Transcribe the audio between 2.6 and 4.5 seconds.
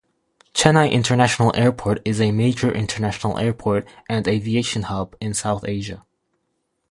international airport and